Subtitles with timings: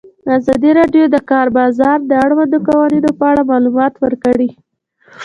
[0.37, 4.49] ازادي راډیو د د کار بازار د اړونده قوانینو په اړه معلومات ورکړي.